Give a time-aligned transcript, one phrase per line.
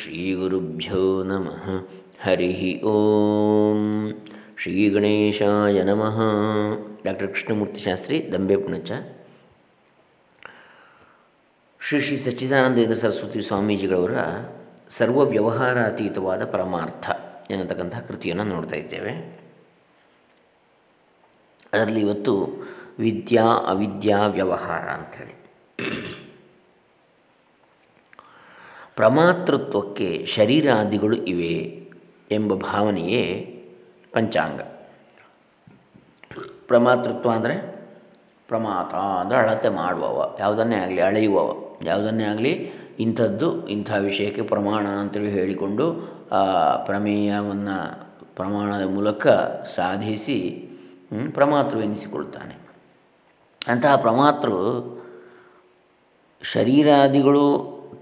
[0.00, 1.88] ಶ್ರೀಗುರುಭ್ಯೋ ನಮಃ
[2.22, 4.12] ಹರಿ ಓಂ
[4.58, 6.18] ಶ್ರೀ ಗಣೇಶಾಯ ನಮಃ
[7.04, 8.92] ಡಾಕ್ಟರ್ ಕೃಷ್ಣಮೂರ್ತಿ ಶಾಸ್ತ್ರಿ ದಂಬೆ ಪುಣಚ
[11.80, 14.16] ಶ್ರೀ ಶ್ರೀ ಸಚ್ಚಿದಾನಂದೇಂದ್ರ ಸರಸ್ವತಿ ಸ್ವಾಮೀಜಿಗಳವರ
[14.88, 17.10] ಸರ್ವ ವ್ಯವಹಾರಾತೀತವಾದ ಪರಮಾರ್ಥ
[17.50, 19.12] ಎನ್ನತಕ್ಕಂಥ ಕೃತಿಯನ್ನು ನೋಡ್ತಾ ಇದ್ದೇವೆ.
[21.72, 22.34] ಅದರಲ್ಲಿ ಇವತ್ತು
[22.98, 25.34] ವಿದ್ಯಾ, ಅವಿದ್ಯಾ, ವ್ಯವಹಾರ ಅಂಥೇಳಿ
[29.00, 31.54] ಪ್ರಮಾತೃತ್ವಕ್ಕೆ ಶರೀರಾದಿಗಳು ಇವೆ
[32.30, 33.24] ಎಂಬ ಭಾವನೆಯೇ
[34.12, 34.60] ಪಂಚಾಂಗ.
[36.66, 37.56] ಪ್ರಮಾತೃತ್ವ ಅಂದರೆ
[38.48, 41.48] ಪ್ರಮಾತ ಅಂದರೆ ಅಳತೆ ಮಾಡುವವ, ಯಾವುದನ್ನೇ ಆಗಲಿ ಅಳೆಯುವವ,
[41.84, 42.52] ಯಾವುದನ್ನೇ ಆಗಲಿ
[43.00, 45.86] ಇಂಥದ್ದು, ಇಂಥ ವಿಷಯಕ್ಕೆ ಪ್ರಮಾಣ ಅಂತೇಳಿ ಹೇಳಿಕೊಂಡು
[46.32, 46.42] ಆ
[46.76, 47.76] ಪ್ರಮೇಯವನ್ನು
[48.36, 49.26] ಪ್ರಮಾಣದ ಮೂಲಕ
[49.76, 50.38] ಸಾಧಿಸಿ
[51.34, 52.54] ಪ್ರಮಾತೃ ಎನಿಸಿಕೊಳ್ತಾನೆ.
[53.68, 54.56] ಅಂತಹ ಪ್ರಮಾತೃ
[56.42, 57.46] ಶರೀರಾದಿಗಳು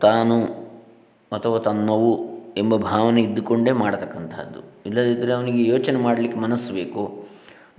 [0.03, 0.68] ತಾನು
[1.33, 7.29] ಅಥವಾ ತನ್ನವು ಎಂಬ ಭಾವನೆ ಇದ್ದುಕೊಂಡೇ ಮಾಡತಕ್ಕಂಥದ್ದು ಇಲ್ಲದಿದ್ದರೆ ಅವನಿಗೆ ಯೋಚನೆ ಮಾಡಲಿಕ್ಕೆ ಮನಸ್ಸು ಬೇಕು.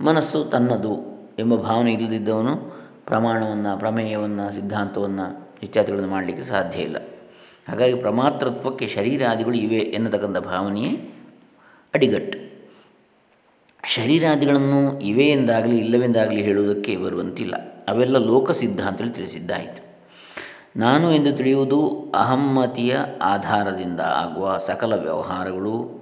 [0.00, 2.56] ಮನಸ್ಸು ತನ್ನದು ಎಂಬ ಭಾವನೆ ಇಲ್ಲದಿದ್ದವನು
[3.04, 6.96] ಪ್ರಮಾಣವನ್ನು, ಪ್ರಮೇಯವನ್ನು, ಸಿದ್ಧಾಂತವನ್ನು ಇತ್ಯಾದಿಗಳನ್ನು ಮಾಡಲಿಕ್ಕೆ ಸಾಧ್ಯ ಇಲ್ಲ.
[7.68, 11.14] ಹಾಗಾಗಿ ಪ್ರಮಾತೃತ್ವಕ್ಕೆ ಶರೀರಾದಿಗಳು ಇವೆ ಎನ್ನತಕ್ಕಂಥ ಭಾವನೆಯೇ
[11.94, 12.38] ಅಡಿಗಟ್ಟು.
[13.88, 17.54] ಶರೀರಾದಿಗಳನ್ನು ಇವೆ ಎಂದಾಗಲಿ ಇಲ್ಲವೆಂದಾಗಲಿ ಹೇಳುವುದಕ್ಕೆ ಬರುವಂತಿಲ್ಲ.
[17.88, 19.89] ಅವೆಲ್ಲ ಲೋಕ ಸಿದ್ಧಾಂತದಲ್ಲಿ ತಿಳಿಸಿದ್ದಾಯಿತು.
[20.76, 26.00] ನಾನು ಎಂದು ತಿಳಿಯುವುದು ಅಹಮ್ಮತಿಯ ಆಧಾರದಿಂದ ಆಗುವ ಸಕಲ ವ್ಯವಹಾರಗಳು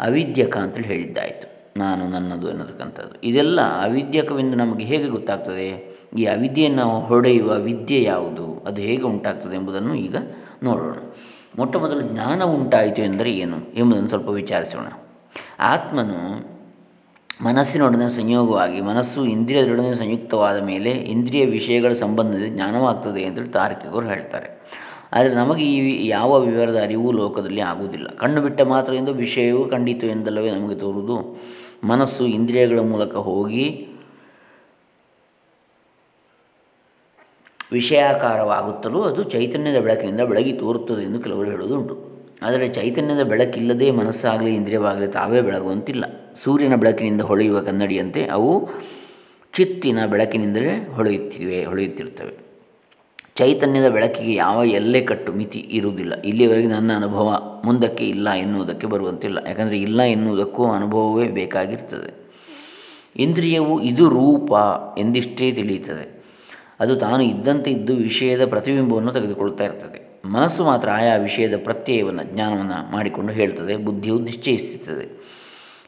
[0.00, 1.72] ಅವಿದ್ಯಕ ಅಂತೇಳಿ ಹೇಳಿದ್ದಾಯಿತು.
[1.76, 3.20] ನಾನು ನನ್ನದು ಎನ್ನತಕ್ಕಂಥದ್ದು.
[3.26, 5.98] ಇದೆಲ್ಲ ಅವಿದ್ಯಕವೆಂದು ನಮಗೆ ಹೇಗೆ ಗೊತ್ತಾಗ್ತದೆ?
[6.18, 8.64] ಈ ಅವಿದ್ಯೆಯನ್ನು ಹೊಡೆಯುವ ವಿದ್ಯೆ ಯಾವುದು?
[8.66, 10.16] ಅದು ಹೇಗೆ ಉಂಟಾಗ್ತದೆ ಎಂಬುದನ್ನು ಈಗ
[10.62, 10.94] ನೋಡೋಣ.
[11.58, 14.86] ಮೊಟ್ಟ ಮೊದಲು ಜ್ಞಾನ ಉಂಟಾಯಿತು ಎಂದರೆ ಏನು ಎಂಬುದನ್ನು ಸ್ವಲ್ಪ ವಿಚಾರಿಸೋಣ.
[15.60, 16.50] ಆತ್ಮನು
[17.42, 24.60] ಮನಸ್ಸಿನೊಡನೆ ಸಂಯೋಗವಾಗಿ, ಮನಸ್ಸು ಇಂದ್ರಿಯದೊಡನೆ ಸಂಯುಕ್ತವಾದ ಮೇಲೆ ಇಂದ್ರಿಯ ವಿಷಯಗಳ ಸಂಬಂಧದಲ್ಲಿ ಜ್ಞಾನವಾಗ್ತದೆ ಅಂತೇಳಿ ತಾರ್ಕಿಕರು ಹೇಳ್ತಾರೆ.
[25.12, 28.08] ಆದರೆ ನಮಗೆ ಈ ಯಾವ ವಿವರದ ಅರಿವು ಲೋಕದಲ್ಲಿ ಆಗುವುದಿಲ್ಲ.
[28.08, 31.40] ಕಣ್ಣು ಬಿಟ್ಟ ಮಾತ್ರ ಎಂದು ವಿಷಯವು ಖಂಡಿತು ಎಂದಲ್ಲವೇ ನಮಗೆ ತೋರುವುದು?
[31.84, 33.88] ಮನಸ್ಸು ಇಂದ್ರಿಯಗಳ ಮೂಲಕ ಹೋಗಿ
[37.72, 42.26] ವಿಷಯಾಕಾರವಾಗುತ್ತಲೂ ಅದು ಚೈತನ್ಯದ ಬೆಳಕಿನಿಂದ ಬೆಳಗಿ ತೋರುತ್ತದೆ ಎಂದು ಕೆಲವರು ಹೇಳುವುದುಂಟು.
[42.42, 46.19] ಆದರೆ ಚೈತನ್ಯದ ಬೆಳಕಿಲ್ಲದೆ ಮನಸ್ಸಾಗಲಿ ಇಂದ್ರಿಯವಾಗಲಿ ತಾವೇ ಬೆಳಗುವಂತಿಲ್ಲ.
[46.36, 48.68] ಸೂರ್ಯನ ಬೆಳಕಿನಿಂದ ಹೊಳೆಯುವ ಕನ್ನಡಿಯಂತೆ ಅವು
[49.52, 52.50] ಚಿತ್ತಿನ ಬೆಳಕಿನಿಂದಲೇ ಹೊಳೆಯುತ್ತಿವೆ, ಹೊಳೆಯುತ್ತಿರುತ್ತವೆ.
[53.34, 56.22] ಚೈತನ್ಯದ ಬೆಳಕಿಗೆ ಯಾವ ಎಲ್ಲೆ ಕಟ್ಟು ಮಿತಿ ಇರುವುದಿಲ್ಲ.
[56.22, 59.38] ಇಲ್ಲಿಯವರೆಗೆ ನನ್ನ ಅನುಭವ ಮುಂದಕ್ಕೆ ಇಲ್ಲ ಎನ್ನುವುದಕ್ಕೆ ಬರುವಂತಿಲ್ಲ.
[59.46, 62.20] ಯಾಕಂದರೆ ಇಲ್ಲ ಎನ್ನುವುದಕ್ಕೂ ಅನುಭವವೇ ಬೇಕಾಗಿರ್ತದೆ.
[63.16, 64.52] ಇಂದ್ರಿಯವು ಇದು ರೂಪ
[64.98, 66.20] ಎಂದಿಷ್ಟೇ ತಿಳಿಯುತ್ತದೆ.
[66.80, 70.10] ಅದು ತಾನು ಇದ್ದಂತೆ ಇದ್ದು ವಿಷಯದ ಪ್ರತಿಬಿಂಬವನ್ನು ತೆಗೆದುಕೊಳ್ತಾ ಇರ್ತದೆ.
[70.24, 73.76] ಮನಸ್ಸು ಮಾತ್ರ ಆಯಾ ವಿಷಯದ ಪ್ರತ್ಯಯವನ್ನು, ಜ್ಞಾನವನ್ನು ಮಾಡಿಕೊಂಡು ಹೇಳ್ತದೆ.
[73.76, 75.20] ಬುದ್ಧಿಯು ನಿಶ್ಚಯಿಸುತ್ತದೆ.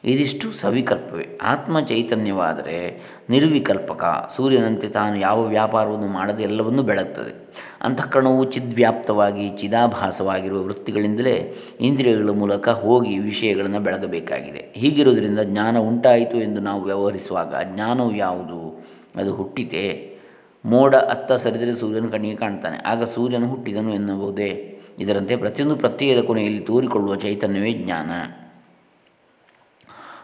[0.05, 1.39] ಇದಿಷ್ಟು ಸವಿಕಲ್ಪವೇ.
[1.41, 4.31] ಆತ್ಮ ಚೈತನ್ಯವಾದರೆ ನಿರ್ವಿಕಲ್ಪಕ.
[4.35, 7.47] ಸೂರ್ಯನಂತೆ ತಾನು ಯಾವ ವ್ಯಾಪಾರವನ್ನು ಮಾಡದೆ ಎಲ್ಲವನ್ನೂ ಬೆಳಗ್ತದೆ.
[7.81, 14.73] ಅಂತಃಕರಣವು ಚಿದ್ವ್ಯಾಪ್ತವಾಗಿ ಚಿದಾಭಾಸವಾಗಿರುವ ವೃತ್ತಿಗಳಿಂದಲೇ ಇಂದ್ರಿಯಗಳ ಮೂಲಕ ಹೋಗಿ ವಿಷಯಗಳನ್ನು ಬೆಳಗಬೇಕಾಗಿದೆ.
[14.75, 18.85] ಹೀಗಿರುವುದರಿಂದ ಜ್ಞಾನ ಉಂಟಾಯಿತು ಎಂದು ನಾವು ವ್ಯವಹರಿಸುವಾಗ ಜ್ಞಾನವು ಯಾವುದು?
[19.15, 20.17] ಅದು ಹುಟ್ಟಿತೆ.
[20.65, 22.77] ಮೋಡ ಅತ್ತ ಸರಿದರೆ ಸೂರ್ಯನ ಕಣ್ಣಿಗೆ ಕಾಣ್ತಾನೆ.
[22.77, 24.79] ಆಗ ಸೂರ್ಯನು ಹುಟ್ಟಿದನು ಎನ್ನಬಹುದೇ?
[24.99, 28.11] ಇದರಂತೆ ಪ್ರತಿಯೊಂದು ಪ್ರತ್ಯಯದ ಕೊನೆಯಲ್ಲಿ ತೋರಿಕೊಳ್ಳುವ ಚೈತನ್ಯವೇ ಜ್ಞಾನ.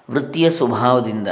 [0.09, 1.27] ವೃತ್ತಿಯ ಸ್ವಭಾವದಿಂದ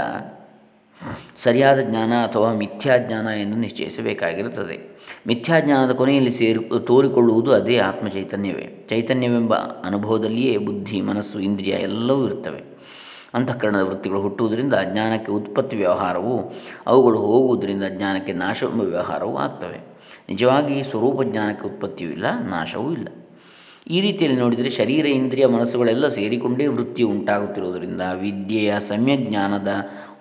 [1.44, 5.00] ಸರಿಯಾದ ಜ್ಞಾನ ಅಥವಾ ಮಿಥ್ಯಾಜ್ಞಾನ ಎಂದು ನಿಶ್ಚಯಿಸಬೇಕಾಗಿರುತ್ತದೆ.
[5.28, 8.86] ಮಿಥ್ಯಾಜ್ಞಾನದ ಕೊನೆಯಲ್ಲಿ ಸೇರು, ತೋರಿಕೊಳ್ಳುವುದು ಅದೇ ಆತ್ಮಚೈತನ್ಯವೇ.
[8.90, 12.64] ಚೈತನ್ಯವೆಂಬ ಅನುಭವದಲ್ಲಿಯೇ ಬುದ್ಧಿ, ಮನಸ್ಸು, ಇಂದ್ರಿಯ ಎಲ್ಲವೂ ಇರ್ತವೆ
[13.34, 16.54] ಅಂತಃಕರಣದ ವೃತ್ತಿಗಳು ಹುಟ್ಟುವುದರಿಂದ ಜ್ಞಾನಕ್ಕೆ ಉತ್ಪತ್ತಿ ವ್ಯವಹಾರವು,
[16.88, 19.80] ಅವುಗಳು ಹೋಗುವುದರಿಂದ ಜ್ಞಾನಕ್ಕೆ ನಾಶವೆಂಬ ವ್ಯವಹಾರವೂ ಆಗ್ತವೆ.
[20.30, 23.08] ನಿಜವಾಗಿ ಸ್ವರೂಪ ಜ್ಞಾನಕ್ಕೆ ಉತ್ಪತ್ತಿಯೂ ಇಲ್ಲ, ನಾಶವೂ ಇಲ್ಲ.
[23.90, 29.68] ಈ ರೀತಿಯಲ್ಲಿ ನೋಡಿದರೆ ಶರೀರ, ಇಂದ್ರಿಯ, ಮನಸ್ಸುಗಳೆಲ್ಲ ಸೇರಿಕೊಂಡೇ ವೃತ್ತಿ ಉಂಟಾಗುತ್ತಿರುವುದರಿಂದ ವಿದ್ಯೆಯ ಸಮ್ಯಜ್ಞಾನದ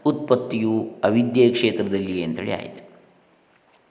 [0.06, 2.86] ಉತ್ಪತ್ತಿಯು ಅವಿದ್ಯೆಯ ಕ್ಷೇತ್ರದಲ್ಲಿಯೇ ಅಂತೇಳಿ ಆಯಿತು.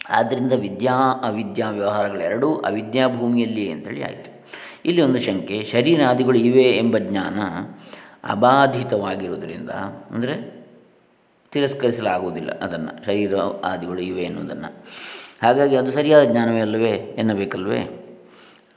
[0.09, 0.93] ಆದ್ದರಿಂದ ವಿದ್ಯಾ,
[1.23, 4.43] ಅವಿದ್ಯಾ ವ್ಯವಹಾರಗಳೆರಡೂ ಅವಿದ್ಯಾ ಭೂಮಿಯಲ್ಲಿಯೇ ಅಂತೇಳಿ ಆಯಿತು.
[4.85, 7.39] ಇಲ್ಲಿ ಒಂದು ಶಂಕೆ, ಶರೀರಾದಿಗಳು ಇವೆ ಎಂಬ ಜ್ಞಾನ
[8.23, 9.69] ಅಬಾಧಿತವಾಗಿರುವುದರಿಂದ,
[10.11, 10.65] ಅಂದರೆ
[11.51, 14.85] ತಿರಸ್ಕರಿಸಲಾಗುವುದಿಲ್ಲ ಅದನ್ನು ಶರೀರ ಆದಿಗಳು ಇವೆ ಎನ್ನುವುದನ್ನು.
[15.41, 18.04] ಹಾಗಾಗಿ ಅದು ಸರಿಯಾದ ಜ್ಞಾನವೇ ಅಲ್ಲವೇ ಎನ್ನಬೇಕಲ್ವೇ?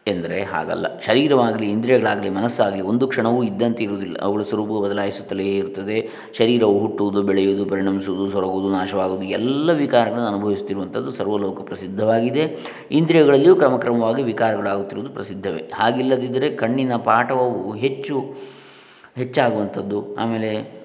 [0.09, 0.99] ಎಂದರೆ ಹಾಗಲ್ಲ.
[0.99, 4.17] ಶರೀರವಾಗಲಿ, ಇಂದ್ರಿಯಗಳಾಗಲಿ, ಮನಸ್ಸಾಗಲಿ ಒಂದು ಕ್ಷಣವೂ ಇದ್ದಂತೆ ಇರುವುದಿಲ್ಲ.
[4.21, 6.09] ಅವುಗಳ ಸ್ವರೂಪ ಬದಲಾಯಿಸುತ್ತಲೇ ಇರುತ್ತದೆ.
[6.39, 12.59] ಶರೀರವು ಹುಟ್ಟುವುದು, ಬೆಳೆಯುವುದು, ಪರಿಣಮಿಸುವುದು, ಸೊರಗುವುದು, ನಾಶವಾಗುವುದು ಎಲ್ಲ ವಿಕಾರಗಳನ್ನು ಅನುಭವಿಸುತ್ತಿರುವಂಥದ್ದು ಸರ್ವಲೋಕ ಪ್ರಸಿದ್ಧವಾಗಿದೆ.
[12.91, 15.71] ಇಂದ್ರಿಯಗಳಲ್ಲಿಯೂ ಕ್ರಮಕ್ರಮವಾಗಿ ವಿಕಾರಗಳಾಗುತ್ತಿರುವುದು ಪ್ರಸಿದ್ಧವೇ.
[15.75, 18.35] ಹಾಗಿಲ್ಲದಿದ್ದರೆ ಕಣ್ಣಿನ ಪಾಠವು ಹೆಚ್ಚು
[19.17, 20.17] ಹೆಚ್ಚಾಗುವಂಥದ್ದು.
[20.17, 20.79] ಆಮೇಲೆ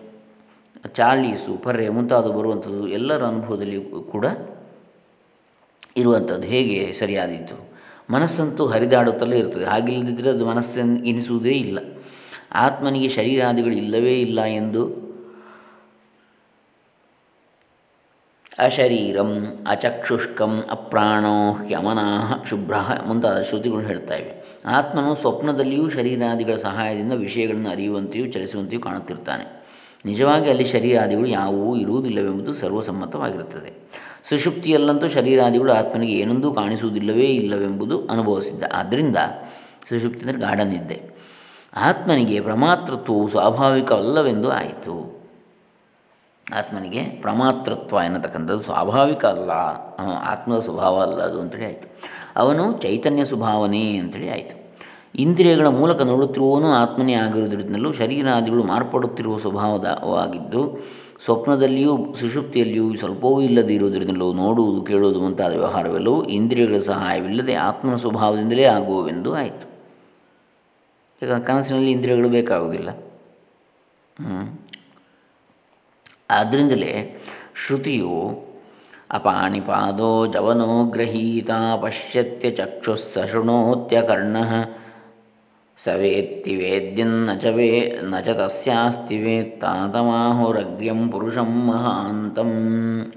[0.88, 4.26] ಚಾಲೀಸು, ಪರ್ರೆ ಮುಂತಾದವು ಬರುವಂಥದ್ದು ಎಲ್ಲರ ಅನುಭವದಲ್ಲಿ ಕೂಡ
[5.98, 6.48] ಇರುವಂಥದ್ದು.
[6.48, 7.73] ಹೇಗೆ ಸರಿಯಾದೀತು?
[8.10, 9.66] ಮನಸ್ಸಂತೂ ಹರಿದಾಡುತ್ತಲೇ ಇರ್ತದೆ.
[9.66, 11.80] ಹಾಗಿಲ್ಲದಿದ್ದರೆ ಅದು ಮನಸ್ಸನ್ನು ಎನಿಸುವುದೇ ಇಲ್ಲ.
[12.52, 15.04] ಆತ್ಮನಿಗೆ ಶರೀರಾದಿಗಳು ಇಲ್ಲವೇ ಇಲ್ಲ ಎಂದು
[18.60, 22.74] ಅಶರೀರಂ ಅಚಕ್ಷುಷ್ಕಂ ಅಪ್ರಾಣೋ ಹ್ಯಮನಾಹ ಶುಭ್ರ
[23.08, 24.60] ಮುಂತಾದ ಶ್ರುತಿಗಳು ಹೇಳ್ತಾ ಇವೆ.
[24.66, 29.64] ಆತ್ಮನು ಸ್ವಪ್ನದಲ್ಲಿಯೂ ಶರೀರಾದಿಗಳ ಸಹಾಯದಿಂದ ವಿಷಯಗಳನ್ನು ಅರಿಯುವಂತೆಯೂ ಚಲಿಸುವಂತೆಯೂ ಕಾಣುತ್ತಿರ್ತಾನೆ.
[30.06, 33.74] ನಿಜವಾಗಿ ಅಲ್ಲಿ ಶರೀರಾದಿಗಳು ಯಾವುವೂ ಇರುವುದಿಲ್ಲವೆಂಬುದು ಸರ್ವಸಮ್ಮತವಾಗಿರುತ್ತದೆ.
[34.24, 38.64] ಸುಷುಪ್ತಿಯಲ್ಲಂತೂ ಶರೀರಾದಿಗಳು ಆತ್ಮನಿಗೆ ಏನೊಂದೂ ಕಾಣಿಸುವುದಿಲ್ಲವೇ ಇಲ್ಲವೆಂಬುದು ಅನುಭವಿಸಿದ್ದ.
[38.74, 39.18] ಆದ್ದರಿಂದ
[39.90, 41.02] ಸುಷುಪ್ತಿ ಅಂದರೆ ಗಾಢನಿದ್ದೆ.
[41.76, 45.24] ಆತ್ಮನಿಗೆ ಪ್ರಮಾತೃತ್ವವು ಸ್ವಾಭಾವಿಕವಲ್ಲವೆಂದು ಆಯಿತು.
[46.54, 49.52] ಆತ್ಮನಿಗೆ ಪ್ರಮಾತೃತ್ವ ಎನ್ನತಕ್ಕಂಥದ್ದು ಸ್ವಾಭಾವಿಕ ಅಲ್ಲ.
[50.24, 51.88] ಆತ್ಮದ ಸ್ವಭಾವ ಅಲ್ಲ ಅದು ಅಂತೇಳಿ ಆಯಿತು.
[52.36, 54.64] ಅವನು ಚೈತನ್ಯ ಸ್ವಭಾವನೆ ಅಂತೇಳಿ ಆಯಿತು.
[55.16, 60.62] ಇಂದ್ರಿಯಗಳ ಮೂಲಕ ನೋಡುತ್ತಿರುವವನು ಆತ್ಮನೇ ಆಗಿರುವುದರಿಂದಲೂ ಶರೀರಾದಿಗಳು ಮಾರ್ಪಡುತ್ತಿರುವ ಸ್ವಭಾವವಾಗಿದ್ದು
[61.26, 69.74] ಸ್ವಪ್ನದಲ್ಲಿಯೂ ಸುಷುಪ್ತಿಯಲ್ಲಿಯೂ ಸ್ವಲ್ಪವೂ ಇಲ್ಲದೇ ಇರುವುದರಿಂದಲೂ ನೋಡುವುದು ಕೇಳುವುದು ಮುಂತಾದ ವ್ಯವಹಾರವೆಲ್ಲವೂ ಇಂದ್ರಿಯಗಳ ಸಹಾಯವಿಲ್ಲದೆ ಆತ್ಮನ ಸ್ವಭಾವದಿಂದಲೇ ಆಗುವವೆಂದು ಆಯಿತು.
[71.22, 72.90] ಯಾಕಂದರೆ ಕನಸಿನಲ್ಲಿ ಇಂದ್ರಿಯಗಳು ಬೇಕಾಗುವುದಿಲ್ಲ.
[76.30, 77.22] ಆದ್ದರಿಂದಲೇ
[77.66, 78.46] ಶ್ರುತಿಯು
[79.12, 81.52] ಅಪಾಣಿಪಾದೋ ಜವನೋ ಗೃಹೀತ
[81.82, 84.38] ಪಶ್ಯತ್ಯ ಚಕ್ಷುಸ್ಸ ಶೃಣೋತ್ಯ ಕರ್ಣ
[85.80, 87.68] ಸವೇತ್ತಿ ವೇದ್ಯನ್ನ ಚ ವೇ
[88.40, 89.18] ತಸ್ಯಾಸ್ತಿ
[91.12, 92.52] ಪುರುಷಂ ಮಹಾಂತಂ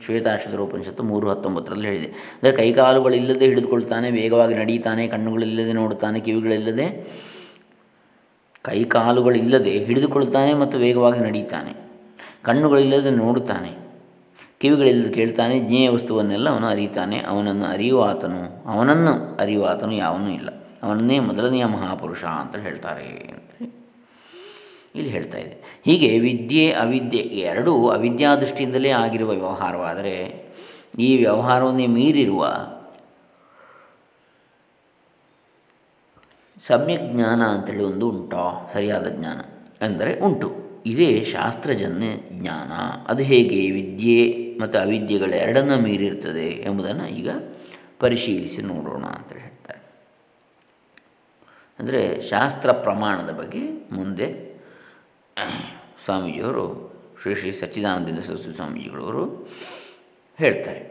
[0.05, 2.07] ಶ್ವೇತಾಶ್ವತರ ಉಪನಿಷತ್ತು ಮೂರು ಹತ್ತೊಂಬತ್ತರಲ್ಲಿ ಹೇಳಿದೆ.
[2.07, 6.87] ಅಂದರೆ ಕೈಕಾಲುಗಳಿಲ್ಲದೆ ಹಿಡಿದುಕೊಳ್ತಾನೆ, ವೇಗವಾಗಿ ನಡೀತಾನೆ, ಕಣ್ಣುಗಳಿಲ್ಲದೆ ನೋಡುತ್ತಾನೆ ಕಿವಿಗಳಿಲ್ಲದೆ
[8.65, 11.73] ಕೈಕಾಲುಗಳಿಲ್ಲದೆ ಹಿಡಿದುಕೊಳ್ತಾನೆ ಮತ್ತು ವೇಗವಾಗಿ ನಡೀತಾನೆ,
[12.43, 13.73] ಕಣ್ಣುಗಳಿಲ್ಲದೆ ನೋಡುತ್ತಾನೆ
[14.61, 20.49] ಕಿವಿಗಳಿಲ್ಲದೆ ಕೇಳ್ತಾನೆ, ಜ್ಞೇಯ ವಸ್ತುವನ್ನೆಲ್ಲ ಅವನು ಅರಿತಾನೆ, ಅವನನ್ನು ಅರಿಯುವ ಆತನು, ಅವನನ್ನು ಅರಿಯುವಾತನು ಯಾವನೂ ಇಲ್ಲ.
[20.83, 23.73] ಅವನನ್ನೇ ಮೊದಲನೆಯ ಮಹಾಪುರುಷ ಅಂತ ಹೇಳ್ತಾರೆ ಅಂತ
[24.95, 25.83] ಇಲ್ಲಿ ಹೇಳ್ತಾ ಇದೆ.
[25.85, 30.47] ಹೀಗೆ ವಿದ್ಯೆ, ಅವಿದ್ಯೆ ಎರಡೂ ಅವಿದ್ಯಾ ದೃಷ್ಟಿಯಿಂದಲೇ ಆಗಿರುವ ವ್ಯವಹಾರವಾದರೆ
[30.99, 32.45] ಈ ವ್ಯವಹಾರವನ್ನೇ ಮೀರಿರುವ
[36.67, 39.41] ಸಮ್ಯಕ್ ಜ್ಞಾನ ಅಂತೇಳಿ ಒಂದು ಉಂಟೋ, ಸರಿಯಾದ ಜ್ಞಾನ
[39.85, 40.67] ಅಂದರೆ ಉಂಟು.
[40.87, 42.73] ಇದೇ ಶಾಸ್ತ್ರಜನ್ಯ ಜ್ಞಾನ.
[43.07, 47.31] ಅದು ಹೇಗೆ ವಿದ್ಯೆ ಮತ್ತು ಅವಿದ್ಯೆಗಳೆರಡನ್ನು ಮೀರಿರ್ತದೆ ಎಂಬುದನ್ನು ಈಗ
[48.01, 49.76] ಪರಿಶೀಲಿಸಿ ನೋಡೋಣ ಅಂತ ಹೇಳ್ತಾರೆ.
[51.79, 53.63] ಅಂದರೆ ಶಾಸ್ತ್ರ ಪ್ರಮಾಣದ ಬಗ್ಗೆ
[53.93, 54.29] ಮುಂದೆ
[56.05, 56.65] ಸ್ವಾಮೀಜಿಯವರು,
[57.23, 59.25] ಶ್ರೀ ಶ್ರೀ ಸಚ್ಚಿದಾನಂದ ಸರಸ್ವತಿ ಸ್ವಾಮೀಜಿಗಳವರು
[60.39, 60.83] ಹೇಳ್ತಾರೆ.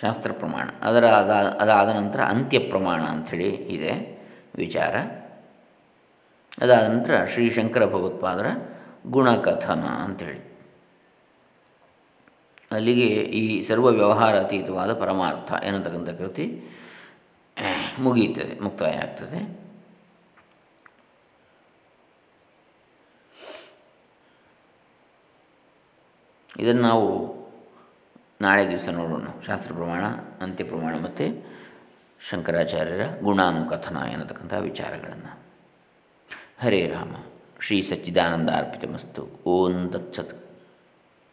[0.00, 1.30] ಶಾಸ್ತ್ರ ಪ್ರಮಾಣ, ಅದರ ಅದ,
[1.60, 3.92] ಅದಾದ ನಂತರ ಅಂತ್ಯ ಪ್ರಮಾಣ ಅಂಥೇಳಿ ಇದೆ
[4.56, 4.96] ವಿಚಾರ.
[6.58, 8.46] ಅದಾದ ನಂತರ ಶ್ರೀ ಶಂಕರ ಭಗವತ್ಪಾದರ
[9.06, 10.40] ಗುಣಕಥನ ಅಂಥೇಳಿ.
[12.70, 13.06] ಅಲ್ಲಿಗೆ
[13.40, 16.46] ಈ ಸರ್ವ ವ್ಯವಹಾರ ಅತೀತವಾದ ಪರಮಾರ್ಥ ಎನ್ನತಕ್ಕಂಥ ಕೃತಿ
[17.98, 19.66] ಮುಗಿಯುತ್ತದೆ ಮುಕ್ತಾಯ ಆಗ್ತದೆ
[26.58, 27.36] ಇದನ್ನು ನಾವು
[28.40, 29.26] ನಾಳೆ ದಿವಸ ನೋಡೋಣ.
[29.46, 30.04] ಶಾಸ್ತ್ರ ಪ್ರಮಾಣ,
[30.40, 31.56] ಅಂತ್ಯ ಪ್ರಮಾಣ ಮತ್ತು
[32.20, 35.42] ಶಂಕರಾಚಾರ್ಯರ ಗುಣಾನುಕಥನ ಎನ್ನತಕ್ಕಂಥ ವಿಚಾರಗಳನ್ನು.
[36.58, 37.14] ಹರೇ ರಾಮ,
[37.60, 39.28] ಶ್ರೀ ಸಚ್ಚಿದಾನಂದ ಅರ್ಪಿತಮಸ್ತು.
[39.46, 40.45] ಓಂ ತತ್ಸತ್.